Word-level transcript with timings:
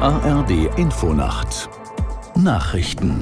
ARD 0.00 0.78
Infonacht 0.78 1.68
Nachrichten 2.36 3.20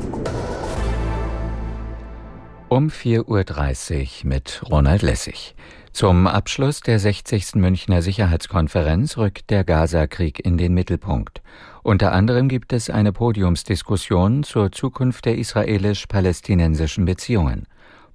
um 2.68 2.88
4.30 2.88 4.24
Uhr 4.24 4.28
mit 4.28 4.62
Ronald 4.70 5.00
Lessig. 5.00 5.54
Zum 5.92 6.26
Abschluss 6.26 6.80
der 6.80 6.98
60. 6.98 7.54
Münchner 7.54 8.02
Sicherheitskonferenz 8.02 9.16
rückt 9.16 9.48
der 9.48 9.64
Gaza-Krieg 9.64 10.44
in 10.44 10.58
den 10.58 10.74
Mittelpunkt. 10.74 11.40
Unter 11.82 12.12
anderem 12.12 12.46
gibt 12.46 12.74
es 12.74 12.90
eine 12.90 13.14
Podiumsdiskussion 13.14 14.42
zur 14.42 14.70
Zukunft 14.70 15.24
der 15.24 15.38
israelisch-palästinensischen 15.38 17.06
Beziehungen. 17.06 17.66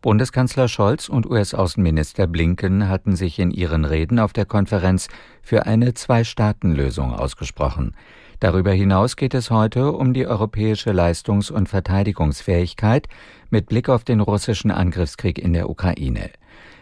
Bundeskanzler 0.03 0.67
Scholz 0.67 1.09
und 1.09 1.27
US-Außenminister 1.27 2.27
Blinken 2.27 2.89
hatten 2.89 3.15
sich 3.15 3.39
in 3.39 3.49
ihren 3.49 3.85
Reden 3.85 4.19
auf 4.19 4.33
der 4.33 4.45
Konferenz 4.45 5.07
für 5.41 5.65
eine 5.65 5.95
Zwei-Staaten-Lösung 5.95 7.13
ausgesprochen. 7.13 7.95
Darüber 8.41 8.71
hinaus 8.71 9.17
geht 9.17 9.35
es 9.35 9.51
heute 9.51 9.91
um 9.91 10.15
die 10.15 10.25
europäische 10.25 10.91
Leistungs- 10.91 11.51
und 11.51 11.69
Verteidigungsfähigkeit 11.69 13.07
mit 13.51 13.67
Blick 13.67 13.87
auf 13.87 14.03
den 14.03 14.19
russischen 14.19 14.71
Angriffskrieg 14.71 15.37
in 15.37 15.53
der 15.53 15.69
Ukraine. 15.69 16.31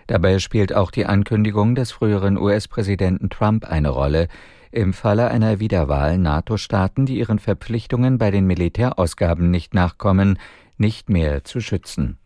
Dabei 0.07 0.39
spielt 0.39 0.73
auch 0.73 0.89
die 0.89 1.05
Ankündigung 1.05 1.75
des 1.75 1.91
früheren 1.91 2.37
US-Präsidenten 2.37 3.29
Trump 3.29 3.65
eine 3.65 3.89
Rolle, 3.89 4.29
im 4.71 4.93
Falle 4.93 5.31
einer 5.31 5.59
Wiederwahl 5.59 6.17
NATO-Staaten, 6.17 7.05
die 7.05 7.19
ihren 7.19 7.39
Verpflichtungen 7.39 8.17
bei 8.17 8.31
den 8.31 8.47
Militärausgaben 8.47 9.51
nicht 9.51 9.73
nachkommen, 9.73 10.39
nicht 10.77 11.09
mehr 11.09 11.43
zu 11.43 11.59
schützen. 11.59 12.19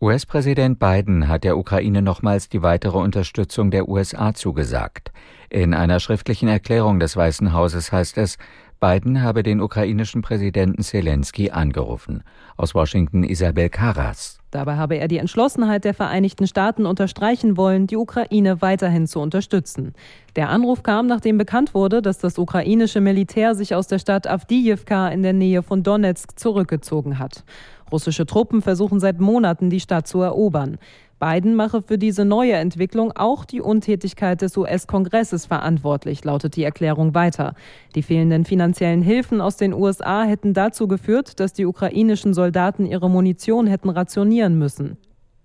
US-Präsident 0.00 0.78
Biden 0.78 1.26
hat 1.26 1.42
der 1.42 1.58
Ukraine 1.58 2.02
nochmals 2.02 2.48
die 2.48 2.62
weitere 2.62 2.98
Unterstützung 2.98 3.72
der 3.72 3.88
USA 3.88 4.32
zugesagt. 4.32 5.10
In 5.50 5.74
einer 5.74 5.98
schriftlichen 5.98 6.48
Erklärung 6.48 7.00
des 7.00 7.16
Weißen 7.16 7.52
Hauses 7.52 7.90
heißt 7.90 8.16
es, 8.18 8.38
Biden 8.78 9.22
habe 9.22 9.42
den 9.42 9.60
ukrainischen 9.60 10.22
Präsidenten 10.22 10.84
Zelensky 10.84 11.50
angerufen. 11.50 12.22
Aus 12.56 12.76
Washington 12.76 13.24
Isabel 13.24 13.70
Karas. 13.70 14.38
Dabei 14.52 14.76
habe 14.76 14.94
er 14.94 15.08
die 15.08 15.18
Entschlossenheit 15.18 15.84
der 15.84 15.94
Vereinigten 15.94 16.46
Staaten 16.46 16.86
unterstreichen 16.86 17.56
wollen, 17.56 17.88
die 17.88 17.96
Ukraine 17.96 18.62
weiterhin 18.62 19.08
zu 19.08 19.20
unterstützen. 19.20 19.94
Der 20.36 20.48
Anruf 20.48 20.84
kam, 20.84 21.08
nachdem 21.08 21.38
bekannt 21.38 21.74
wurde, 21.74 22.02
dass 22.02 22.18
das 22.18 22.38
ukrainische 22.38 23.00
Militär 23.00 23.56
sich 23.56 23.74
aus 23.74 23.88
der 23.88 23.98
Stadt 23.98 24.28
Avdiivka 24.28 25.08
in 25.08 25.24
der 25.24 25.32
Nähe 25.32 25.62
von 25.64 25.82
Donetsk 25.82 26.38
zurückgezogen 26.38 27.18
hat. 27.18 27.42
Russische 27.90 28.26
Truppen 28.26 28.62
versuchen 28.62 29.00
seit 29.00 29.20
Monaten, 29.20 29.70
die 29.70 29.80
Stadt 29.80 30.06
zu 30.06 30.20
erobern. 30.20 30.78
Biden 31.20 31.56
mache 31.56 31.82
für 31.82 31.98
diese 31.98 32.24
neue 32.24 32.52
Entwicklung 32.52 33.10
auch 33.12 33.44
die 33.44 33.60
Untätigkeit 33.60 34.40
des 34.40 34.56
US-Kongresses 34.56 35.46
verantwortlich, 35.46 36.24
lautet 36.24 36.54
die 36.54 36.62
Erklärung 36.62 37.14
weiter. 37.14 37.54
Die 37.96 38.02
fehlenden 38.02 38.44
finanziellen 38.44 39.02
Hilfen 39.02 39.40
aus 39.40 39.56
den 39.56 39.72
USA 39.72 40.22
hätten 40.22 40.54
dazu 40.54 40.86
geführt, 40.86 41.40
dass 41.40 41.52
die 41.52 41.66
ukrainischen 41.66 42.34
Soldaten 42.34 42.86
ihre 42.86 43.10
Munition 43.10 43.66
hätten 43.66 43.88
rationieren 43.88 44.58
müssen. 44.58 44.96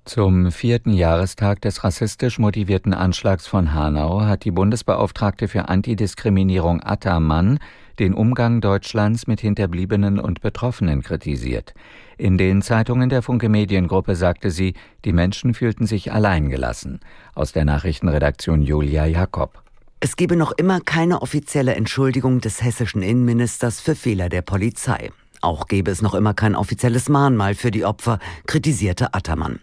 Zum 0.05 0.51
vierten 0.51 0.91
Jahrestag 0.91 1.61
des 1.61 1.85
rassistisch 1.85 2.37
motivierten 2.37 2.93
Anschlags 2.93 3.47
von 3.47 3.73
Hanau 3.73 4.21
hat 4.21 4.43
die 4.43 4.51
Bundesbeauftragte 4.51 5.47
für 5.47 5.69
Antidiskriminierung 5.69 6.81
Atta 6.83 7.21
Mann 7.21 7.59
den 7.99 8.13
Umgang 8.13 8.59
Deutschlands 8.59 9.27
mit 9.27 9.39
Hinterbliebenen 9.39 10.19
und 10.19 10.41
Betroffenen 10.41 11.03
kritisiert. 11.03 11.73
In 12.17 12.37
den 12.37 12.61
Zeitungen 12.61 13.09
der 13.09 13.21
Funke 13.21 13.47
Mediengruppe 13.47 14.15
sagte 14.15 14.51
sie, 14.51 14.73
die 15.05 15.13
Menschen 15.13 15.53
fühlten 15.53 15.85
sich 15.85 16.11
alleingelassen. 16.11 16.99
Aus 17.33 17.53
der 17.53 17.63
Nachrichtenredaktion 17.63 18.61
Julia 18.61 19.05
Jakob. 19.05 19.63
Es 20.01 20.17
gebe 20.17 20.35
noch 20.35 20.51
immer 20.51 20.81
keine 20.81 21.21
offizielle 21.21 21.75
Entschuldigung 21.75 22.41
des 22.41 22.61
hessischen 22.61 23.01
Innenministers 23.01 23.79
für 23.79 23.95
Fehler 23.95 24.27
der 24.27 24.41
Polizei. 24.41 25.11
Auch 25.43 25.67
gäbe 25.67 25.91
es 25.91 26.01
noch 26.01 26.13
immer 26.13 26.33
kein 26.33 26.55
offizielles 26.55 27.09
Mahnmal 27.09 27.53
für 27.53 27.69
die 27.69 27.83
Opfer, 27.83 28.19
kritisierte 28.47 29.13
Attermann. 29.13 29.59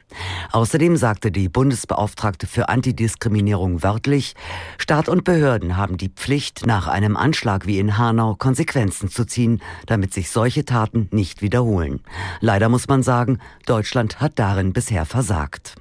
Außerdem 0.53 0.99
sagte 0.99 1.33
die 1.33 1.49
Bundesbeauftragte 1.49 2.47
für 2.47 2.69
Antidiskriminierung 2.69 3.83
wörtlich, 3.83 4.35
Staat 4.77 5.09
und 5.09 5.25
Behörden 5.25 5.79
haben 5.79 5.97
die 5.97 6.11
Pflicht, 6.11 6.67
nach 6.67 6.87
einem 6.87 7.17
Anschlag 7.17 7.67
wie 7.67 7.79
in 7.79 7.97
Hanau 7.97 8.35
Konsequenzen 8.35 9.09
zu 9.09 9.25
ziehen, 9.25 9.63
damit 9.87 10.13
sich 10.13 10.31
solche 10.31 10.67
Taten 10.67 11.09
nicht 11.13 11.41
wiederholen. 11.41 12.01
Leider 12.41 12.69
muss 12.69 12.87
man 12.87 13.03
sagen, 13.03 13.39
Deutschland 13.65 14.21
hat 14.21 14.39
darin 14.39 14.75
bisher 14.75 15.07
versagt. 15.07 15.77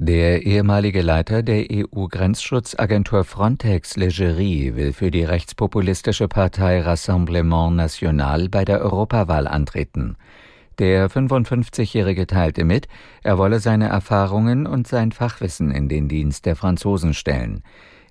Der 0.00 0.46
ehemalige 0.46 1.02
Leiter 1.02 1.42
der 1.42 1.66
EU-Grenzschutzagentur 1.72 3.24
Frontex 3.24 3.96
Legerie 3.96 4.76
will 4.76 4.92
für 4.92 5.10
die 5.10 5.24
rechtspopulistische 5.24 6.28
Partei 6.28 6.80
Rassemblement 6.80 7.74
National 7.74 8.48
bei 8.48 8.64
der 8.64 8.80
Europawahl 8.80 9.48
antreten. 9.48 10.14
Der 10.78 11.10
55-Jährige 11.10 12.28
teilte 12.28 12.62
mit, 12.62 12.86
er 13.24 13.38
wolle 13.38 13.58
seine 13.58 13.88
Erfahrungen 13.88 14.68
und 14.68 14.86
sein 14.86 15.10
Fachwissen 15.10 15.72
in 15.72 15.88
den 15.88 16.06
Dienst 16.06 16.46
der 16.46 16.54
Franzosen 16.54 17.12
stellen. 17.12 17.64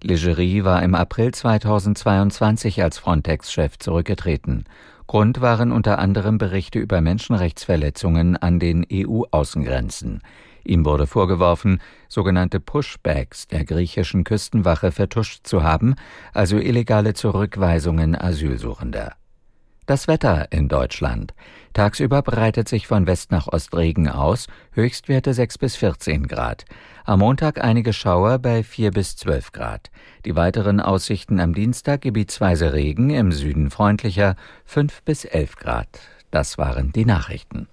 Legerie 0.04 0.66
war 0.66 0.84
im 0.84 0.94
April 0.94 1.34
2022 1.34 2.84
als 2.84 2.98
Frontex-Chef 2.98 3.80
zurückgetreten. 3.80 4.66
Grund 5.08 5.40
waren 5.40 5.72
unter 5.72 6.00
anderem 6.00 6.38
Berichte 6.38 6.80
über 6.80 7.00
Menschenrechtsverletzungen 7.00 8.36
an 8.36 8.60
den 8.60 8.86
EU-Außengrenzen. 8.92 10.20
Ihm 10.68 10.84
wurde 10.84 11.08
vorgeworfen, 11.08 11.80
sogenannte 12.10 12.60
Pushbacks 12.60 13.48
der 13.48 13.64
griechischen 13.64 14.26
Küstenwache 14.26 14.92
vertuscht 14.92 15.48
zu 15.48 15.64
haben, 15.64 15.96
also 16.34 16.58
illegale 16.58 17.14
Zurückweisungen 17.14 18.16
Asylsuchender. 18.16 19.16
Das 19.86 20.10
Wetter 20.10 20.52
in 20.52 20.68
Deutschland. 20.68 21.34
Tagsüber 21.72 22.22
breitet 22.22 22.68
sich 22.68 22.86
von 22.86 23.08
West 23.08 23.32
nach 23.32 23.48
Ost 23.48 23.74
Regen 23.78 24.10
aus, 24.10 24.48
Höchstwerte 24.74 25.34
6 25.34 25.58
bis 25.58 25.78
14 25.78 26.28
Grad. 26.28 26.66
Am 27.06 27.20
Montag 27.20 27.64
einige 27.64 27.94
Schauer 27.94 28.38
bei 28.40 28.64
4 28.64 28.92
bis 28.92 29.16
12 29.16 29.54
Grad. 29.54 29.90
Die 30.26 30.36
weiteren 30.36 30.82
Aussichten 30.82 31.40
am 31.40 31.54
Dienstag 31.54 32.02
gebietsweise 32.02 32.74
Regen, 32.74 33.10
im 33.12 33.32
Süden 33.32 33.70
freundlicher 33.70 34.36
5 34.66 35.04
bis 35.04 35.24
11 35.24 35.56
Grad. 35.56 35.88
Das 36.30 36.58
waren 36.58 36.92
die 36.92 37.06
Nachrichten. 37.06 37.70